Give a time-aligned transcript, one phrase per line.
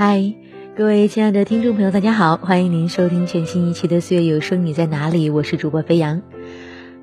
[0.00, 0.32] 嗨，
[0.76, 5.28] 各位亲爱的听众朋友，大家好，欢迎您收听全新一期的《岁月有声》，你在哪里？
[5.28, 6.22] 我是主播飞扬，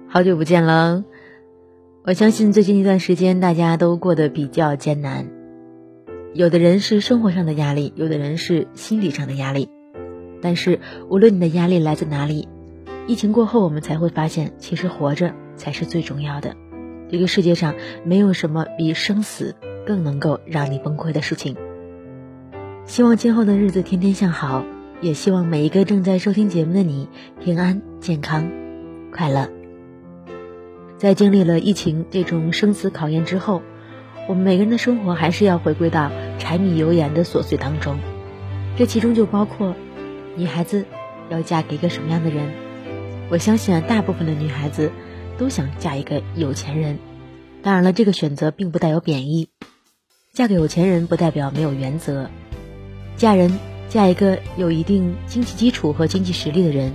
[0.07, 1.03] 好久不见了。
[2.05, 5.27] 我相信最近一段时间大家都过得比较艰难，
[6.33, 9.67] 有的人是生活上的压力，有的人是心理上的压力。
[10.41, 12.47] 但是无论你的压力来自哪里，
[13.07, 16.55] 疫情过后我们才会发现，其实活着才是最重要的。
[17.11, 17.75] 这个世界上
[18.05, 19.53] 没有什么比生死
[19.85, 21.57] 更能够让你崩溃的事情。
[22.87, 24.63] 希望今后的日子天天向好，
[25.01, 27.09] 也希望每一个正在收听节目的你
[27.43, 28.51] 平安、健康、
[29.11, 29.49] 快乐。
[30.97, 33.63] 在经历了疫情这种生死考验之后，
[34.29, 37.97] 我们每个人的生活还是要回归到柴米油盐的琐碎当中。
[38.77, 39.75] 这其中就包括
[40.35, 40.85] 女孩子
[41.29, 42.53] 要嫁给一个什么样的人。
[43.29, 44.91] 我相信啊，大部分的女孩子
[45.39, 46.99] 都想嫁一个有钱人。
[47.63, 49.49] 当然了，这个选择并不带有贬义，
[50.33, 52.29] 嫁给有钱人不代表没有原则。
[53.17, 56.93] 嫁人，嫁一个有一定经济基础和经济实力的人，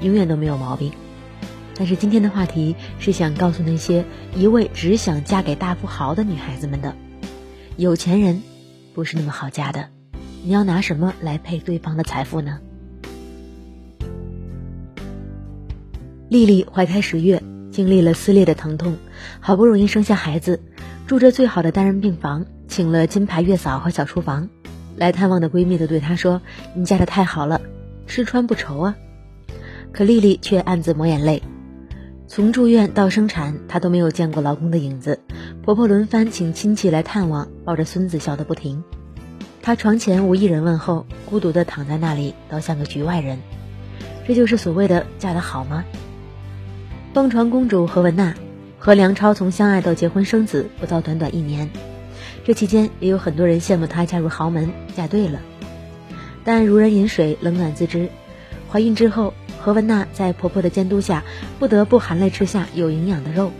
[0.00, 0.90] 永远都没有毛病。
[1.76, 6.96] 但是今天的话题是想告诉那些一味只想嫁给大富豪的女孩子们的：
[7.76, 8.42] 有钱人
[8.94, 9.90] 不是那么好嫁的。
[10.42, 12.60] 你要拿什么来配对方的财富呢？
[16.30, 18.96] 丽丽怀胎十月，经历了撕裂的疼痛，
[19.40, 20.62] 好不容易生下孩子，
[21.06, 24.48] 住着最好的单人病房，请了金牌月嫂和小厨房。
[24.98, 26.42] 来探望的闺蜜都对她说
[26.74, 27.60] ：“你嫁的太好了，
[28.06, 28.96] 吃穿不愁啊。”
[29.92, 31.42] 可丽丽却暗自抹眼泪。
[32.26, 35.20] 从住院到生产，她都没有见过老公的影子。
[35.62, 38.84] 婆婆轮番请亲戚来探望，抱着孙子笑得不停。
[39.62, 43.38] 她床前无一人问候，孤独地躺在那里，倒像个局外人。
[44.26, 45.84] 这就是所谓的嫁得好吗？
[47.14, 48.34] 蹦床公主何文娜
[48.78, 51.70] 和梁超从相爱到结婚生子，不到短短一年。
[52.48, 55.38] 这期间也有很多人羡慕她嫁入豪门，嫁对了。
[56.44, 58.08] 但如人饮水，冷暖自知。
[58.70, 61.24] 怀孕之后，何文娜在婆婆的监督下，
[61.58, 63.52] 不得不含泪吃下有营养的肉。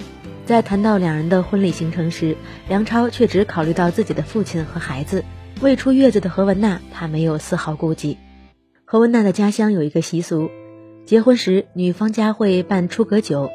[0.47, 2.35] 在谈到两人的婚礼行程时，
[2.67, 5.23] 梁超却只考虑到自己的父亲和孩子。
[5.61, 8.17] 未出月子的何文娜，她没有丝毫顾忌。
[8.87, 10.49] 何文娜的家乡有一个习俗，
[11.05, 13.51] 结婚时女方家会办出阁酒，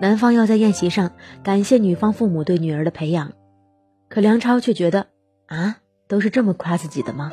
[0.00, 1.10] 男方要在宴席上
[1.42, 3.32] 感谢女方父母对女儿的培养。
[4.08, 5.08] 可梁超却觉得，
[5.46, 5.78] 啊，
[6.08, 7.32] 都是这么夸自己的吗？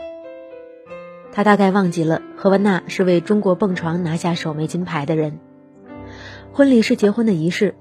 [1.32, 5.40] 他大概忘记了何文娜是为中国蹦床拿下首枚金牌的人。
[6.52, 7.76] 婚礼是结婚的仪式，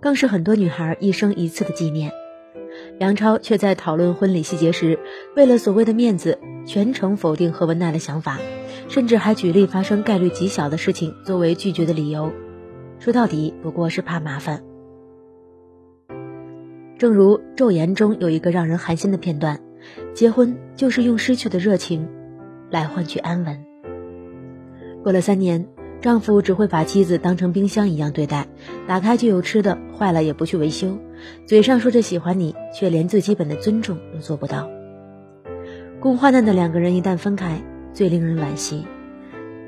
[0.00, 2.12] 更是很多女孩一生一次的纪念。
[2.98, 4.98] 梁超却在讨论婚礼细节时，
[5.36, 8.38] 为了所谓的面子，全程否定何文娜的想法，
[8.88, 12.32] 甚至还举例发生概率极小的事情作为拒绝的理由，
[12.98, 14.64] 说到底不过是怕麻烦。
[16.96, 19.60] 正如《昼颜》中有一个让人寒心的片段，
[20.14, 22.08] 结婚就是用失去的热情
[22.70, 23.64] 来换取安稳。
[25.02, 25.66] 过了三年，
[26.00, 28.46] 丈夫只会把妻子当成冰箱一样对待，
[28.86, 30.98] 打开就有吃的，坏了也不去维修，
[31.46, 34.68] 嘴上说着喜欢你，却连最基本的尊重都做不到。
[35.98, 37.60] 共患难的两个人一旦分开，
[37.92, 38.84] 最令人惋惜。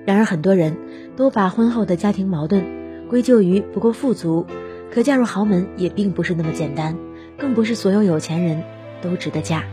[0.04, 0.76] 然而，很多人
[1.16, 2.64] 都把婚后的家庭矛盾
[3.08, 4.46] 归咎于不够富足，
[4.92, 6.96] 可嫁入豪门也并不是那么简单。
[7.38, 8.62] 更不是所有有钱人
[9.02, 9.64] 都值得嫁。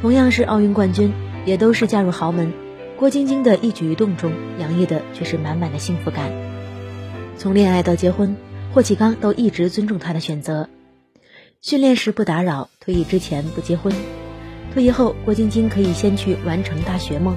[0.00, 1.12] 同样是奥运冠军，
[1.44, 2.52] 也都是嫁入豪门。
[2.96, 6.30] 郭晶晶的一举一动中洋溢的却是满满的幸福感。
[7.36, 8.36] 从恋爱到结婚，
[8.72, 10.68] 霍启刚都一直尊重她的选择。
[11.60, 13.92] 训练时不打扰，退役之前不结婚。
[14.72, 17.36] 退役后，郭晶晶可以先去完成大学梦。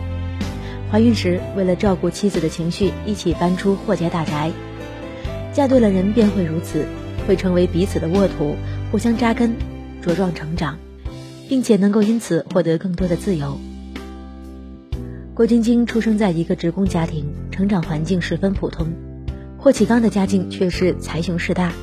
[0.91, 4.52] 怀孕时，为了照顾妻子的情绪，一起搬出霍家大宅。
[5.52, 6.85] 嫁对了人，便会如此。
[7.28, 8.56] 会成为彼此的沃土，
[8.91, 9.56] 互相扎根、
[10.03, 10.78] 茁壮成长，
[11.50, 13.59] 并且能够因此获得更多的自由。
[15.34, 18.88] 郭晶晶出生在一个职工家庭，成长环境十分普通；
[19.57, 21.73] 霍启刚的家境却是财雄势大。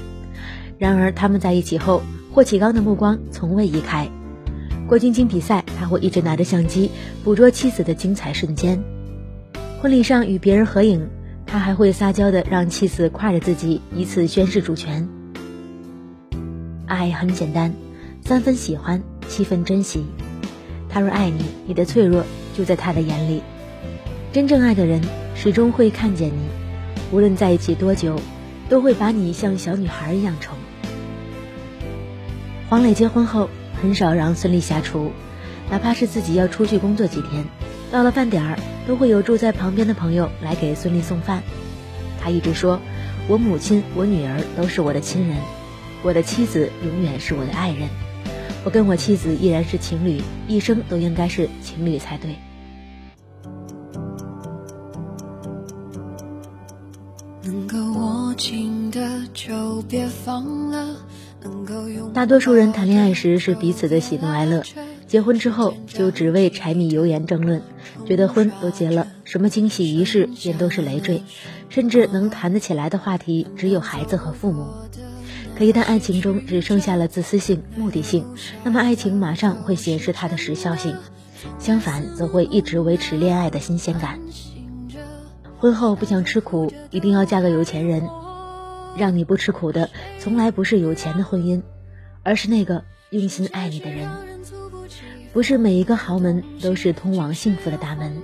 [0.79, 2.03] 然而他们在一起后，
[2.33, 4.09] 霍启刚的目光从未移开。
[4.87, 6.91] 郭晶晶比赛，他会一直拿着相机
[7.25, 8.79] 捕捉妻子的精彩瞬间；
[9.81, 11.09] 婚礼上与别人合影，
[11.47, 15.09] 他还会撒娇的让妻子挎着自己，以此宣示主权。
[16.91, 17.73] 爱很简单，
[18.25, 20.05] 三分喜欢，七分珍惜。
[20.89, 23.43] 他若爱你，你的脆弱就在他的眼里。
[24.33, 25.01] 真正爱的人
[25.37, 26.49] 始终会看见你，
[27.13, 28.21] 无论在一起多久，
[28.69, 30.59] 都会把你像小女孩一样宠。
[32.69, 33.49] 黄磊结婚后
[33.81, 35.13] 很少让孙俪下厨，
[35.71, 37.45] 哪怕是自己要出去工作几天，
[37.93, 38.59] 到了饭点儿
[38.89, 41.45] 都会有住在旁边的朋友来给孙俪送饭。
[42.21, 42.81] 他一直说
[43.29, 45.37] ：“我母亲、我女儿都是我的亲人。”
[46.03, 47.89] 我的妻子永远是我的爱人，
[48.65, 52.37] 我跟我妻子依然是情侣，一生都应该是情侣才对。
[57.43, 60.97] 能够握紧的就别放了。
[62.13, 64.63] 大多数人谈恋爱时是彼此的喜怒哀乐，
[65.07, 67.63] 结婚之后就只为柴米油盐争论，
[68.07, 71.23] 觉得婚都结了，什么惊喜仪式便都是累赘，
[71.71, 74.67] 甚至能谈得起来的话题只有孩子和父母。
[75.61, 78.25] 可一旦爱情中只剩下了自私性、目的性，
[78.65, 80.97] 那么爱情马上会显示它的时效性，
[81.59, 84.19] 相反则会一直维持恋爱的新鲜感。
[85.59, 88.09] 婚后不想吃苦，一定要嫁个有钱人。
[88.97, 91.61] 让你不吃苦的，从来不是有钱的婚姻，
[92.23, 94.09] 而是那个用心爱你的人。
[95.35, 98.17] 不是每一个豪门都是通往幸福的大门。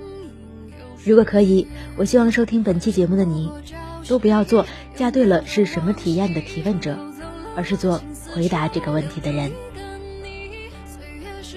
[1.05, 1.67] 如果可以，
[1.97, 3.51] 我希望收听本期节目的你，
[4.07, 6.97] 都不要做嫁对了是什么体验的提问者，
[7.57, 7.99] 而是做
[8.33, 9.51] 回答这个问题的人。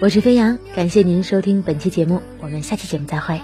[0.00, 3.38] 我是飞扬，感谢您收听本期节目，我们下期节目再会。